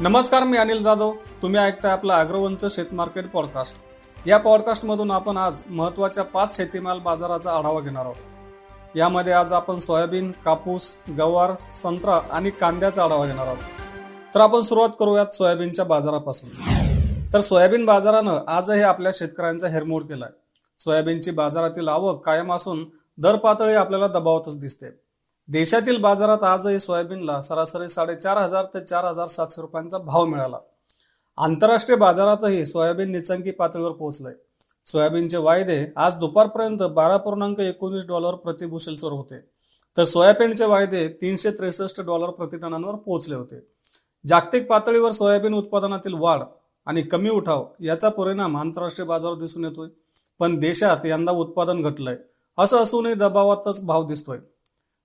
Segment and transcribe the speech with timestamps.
[0.00, 1.12] नमस्कार मी अनिल जाधव.
[1.42, 3.76] तुम्ही ऐकताय आपलं अॅग्रोवनचं शेत मार्केट पॉडकास्ट
[4.26, 8.96] या पॉडकास्टमधून आपण आज महत्त्वाच्या पाच शेतीमाल बाजाराचा आढावा घेणार आहोत.
[8.96, 13.58] यामध्ये आज आपण सोयाबीन कापूस गवार संत्रा आणि कांद्याचा आढावा घेणार आहोत.
[14.34, 16.50] तर आपण सुरुवात करूयात सोयाबीनच्या बाजारापासून.
[17.32, 20.30] तर सोयाबीन बाजारानं आजही आपल्या शेतकऱ्यांचा हेरमोड केलाय.
[20.78, 22.84] सोयाबीनची बाजारातील आवक कायम असून
[23.18, 25.03] दर पातळी आपल्याला दबावतच दिसते.
[25.48, 30.58] देशातील बाजारात आजही सोयाबीनला सरासरी साडेचार हजार ते चार हजार सातशे रुपयांचा भाव मिळाला.
[31.36, 34.32] आंतरराष्ट्रीय बाजारातही सोयाबीन निचंकी पातळीवर पोहोचलंय.
[34.84, 39.40] सोयाबीनचे वायदे आज दुपारपर्यंत बारा पूर्णांक एकोणीस डॉलर प्रतिबुशेलवर होते.
[39.96, 43.66] तर सोयाबीनचे वायदे तीनशे त्रेसष्ट डॉलर प्रतिटनांवर पोहोचले होते.
[44.26, 46.42] जागतिक पातळीवर सोयाबीन उत्पादनातील वाढ
[46.86, 49.88] आणि कमी उठाव याचा परिणाम आंतरराष्ट्रीय बाजारावर दिसून येतोय.
[50.38, 52.16] पण देशात यंदा उत्पादन घटलंय.
[52.58, 54.38] असं असूनही दबावातच भाव दिसतोय.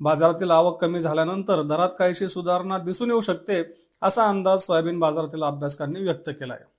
[0.00, 3.62] बाजारातील आवक कमी झाल्यानंतर दरात काहीशी सुधारणा दिसून येऊ शकते
[4.02, 6.72] असा अंदाज सोयाबीन बाजारातील अभ्यासकांनी व्यक्त केला आहे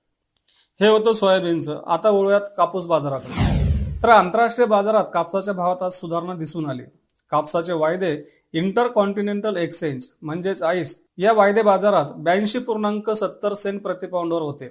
[0.80, 1.80] हे होतं सोयाबीनचं.
[1.86, 4.02] आता वळूयात कापूस बाजाराकडे.
[4.02, 6.82] तर आंतरराष्ट्रीय बाजारात कापसाच्या भावात आज सुधारणा दिसून आली.
[7.30, 8.16] कापसाचे वायदे
[8.52, 14.68] इंटर कॉन्टिनेंटल एक्सचेंज म्हणजेच आईस या वायदे बाजारात ब्याऐंशी पूर्णांक सत्तर सेंट प्रतिपाऊंडवर होते.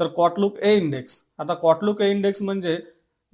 [0.00, 1.20] तर कॉटलुक ए इंडेक्स.
[1.38, 2.78] आता कॉटलुक ए इंडेक्स म्हणजे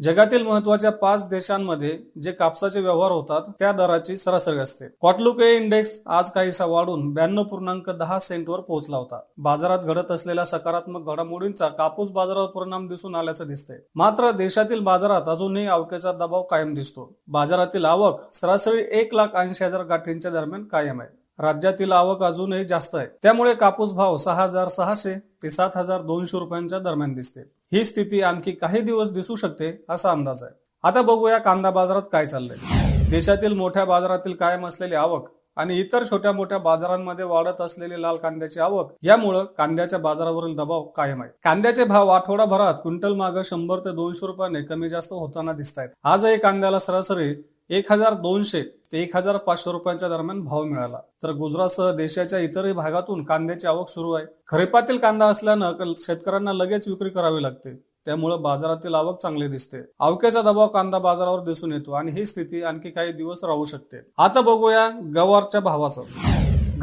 [0.02, 4.84] जगातील महत्त्वाच्या पाच देशांमध्ये जे कापसाचे व्यवहार होतात त्या दराची सरासरी असते.
[5.00, 9.20] कॉटलुके इंडेक्स आज काहीसा वाढून ब्याण्णव पूर्णांक दहा सेंटवर पोहोचला होता.
[9.38, 13.78] बाजारात घडत असलेल्या सकारात्मक घडामोडींचा कापूस बाजारावर परिणाम दिसून आल्याचं दिसतंय.
[13.94, 17.19] मात्र देशातील बाजारात अजूनही आवकेचा दबाव कायम दिसतो.
[17.28, 21.27] बाजारातील आवक सरासरी एक लाख ऐंशी हजार गाठींच्या दरम्यान कायम आहे.
[21.39, 23.06] राज्यातील आवक अजूनही जास्त आहे.
[23.22, 27.41] त्यामुळे कापूस भाव सहा हजार सहाशे ते सात हजार दोनशे रुपयांच्या दरम्यान दिसते.
[27.72, 30.53] ही स्थिती आणखी काही दिवस दिसू शकते असा अंदाज आहे.
[30.84, 33.09] आता बघूया कांदा बाजारात काय चाललंय.
[33.11, 38.61] देशातील मोठ्या बाजारातील कायम असलेली आवक आणि इतर छोट्या मोठ्या बाजारांमध्ये वाढत असलेली लाल कांद्याची
[38.61, 41.31] आवक यामुळं कांद्याच्या बाजारावरील दबाव कायम आहे.
[41.44, 46.37] कांद्याचे भाव आठवडाभरात क्विंटल मागे शंभर ते दोनशे रुपयाने कमी जास्त होताना दिसत आहेत आजही
[46.38, 47.34] कांद्याला सरासरी
[47.71, 48.62] एक हजार दोनशे
[48.93, 50.99] ते एक हजार पाचशे रुपयांच्या दरम्यान भाव मिळाला.
[51.22, 54.26] तर गुजरातसह देशाच्या इतरही भागातून कांद्याची आवक सुरू आहे.
[54.47, 57.75] खरीपातील कांदा असल्यानं शेतकऱ्यांना लगेच विक्री करावी लागते.
[58.04, 59.78] त्यामुळे बाजारातील आवक चांगली दिसते.
[59.98, 64.00] आवक्याचा दबाव कांदा बाजारावर दिसून येतो आणि ही स्थिती आणखी काही दिवस राहू शकते.
[64.19, 66.03] आता बघूया गवारच्या भावाचं.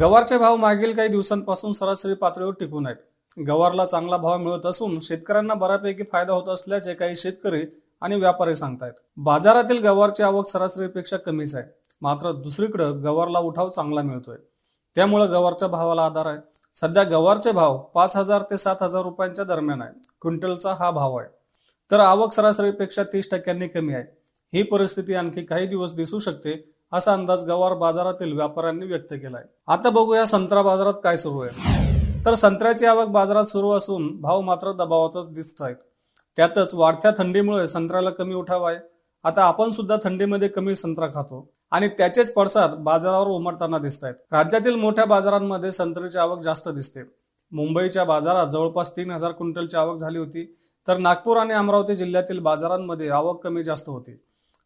[0.00, 2.96] गवारचे भाव मागील काही दिवसांपासून सरासरी पातळीवर टिकून आहेत.
[3.46, 7.64] गवारला चांगला भाव मिळत असून शेतकऱ्यांना बऱ्यापैकी फायदा होत असल्याचे काही शेतकरी
[8.00, 8.92] आणि व्यापारी सांगतायत.
[9.16, 11.64] बाजारातील गवारची आवक सरासरीपेक्षा कमीच आहे.
[12.02, 14.36] मात्र दुसरीकडं गवारला उठाव चांगला मिळतोय.
[14.94, 16.38] त्यामुळे गवारच्या भावाला आधार आहे.
[16.74, 19.92] सध्या गवारचे भाव पाच हजार ते सात हजार रुपयांच्या दरम्यान आहे.
[20.20, 21.28] क्विंटलचा हा भाव आहे.
[21.90, 24.04] तर आवक सरासरीपेक्षा तीस टक्क्यांनी कमी आहे.
[24.54, 29.46] ही परिस्थिती आणखी काही दिवस दिसू शकते असा अंदाज गवार बाजारातील व्यापाऱ्यांनी व्यक्त केला आहे
[29.68, 32.24] आता बघूया संत्रा बाजारात काय सुरू आहे.
[32.24, 35.76] तर संत्र्याची आवक बाजारात सुरू असून भाव मात्र दबावातच दिसत आहेत.
[36.36, 38.78] त्यातच वाढत्या थंडीमुळे संत्र्याला कमी उठाव आहे.
[39.24, 41.55] आता आपण सुद्धा थंडीमध्ये कमी संत्रा खातो.
[41.72, 47.02] आणि त्याचेच पडसाद बाजारावर उमटताना दिसत आहेत राज्यातील मोठ्या बाजारांमध्ये संत्र्याची आवक जास्त दिसते.
[47.52, 50.44] मुंबईच्या बाजारात जवळपास तीन हजार क्विंटलची आवक झाली होती
[50.86, 54.16] तर नागपूर आणि अमरावती जिल्ह्यातील बाजारांमध्ये आवक कमी जास्त होती.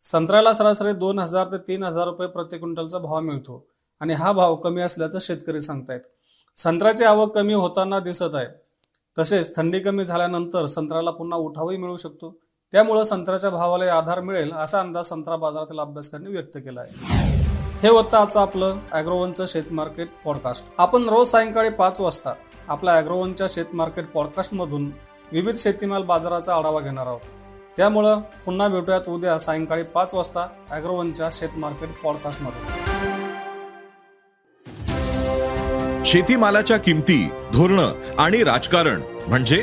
[0.03, 3.65] संत्र्याला सरासरी दोन हजार ते तीन हजार रुपये प्रति क्विंटलचा भाव मिळतो
[4.01, 6.01] आणि हा भाव कमी असल्याचं शेतकरी सांगतायत.
[6.57, 8.47] संत्र्याची आवक कमी होताना दिसत आहे.
[9.17, 12.35] तसेच थंडी कमी झाल्यानंतर संत्र्याला पुन्हा उठावही मिळू शकतो.
[12.73, 17.39] त्यामुळं संत्र्याच्या भावाला आधार मिळेल असा अंदाज संत्रा बाजारातील अभ्यासकांनी व्यक्त केला आहे
[17.83, 20.67] हे होतं आजचं आपलं अॅग्रोवनचं शेत मार्केट पॉडकास्ट.
[20.79, 22.33] आपण रोज सायंकाळी पाच वाजता
[22.69, 24.91] आपल्या अॅग्रोवनच्या शेत मार्केट पॉडकास्टमधून
[25.33, 27.21] विविध शेतीमाल बाजाराचा आढावा घेणार आहोत.
[27.77, 32.79] त्यामुळं पुन्हा भेटूयात उद्या सायंकाळी पाच वाजता अॅग्रोवनच्या शेत मार्केट पॉडकास्टमधून.
[36.05, 37.79] शेतीमालाच्या किमती धोरण
[38.19, 39.63] आणि राजकारण म्हणजे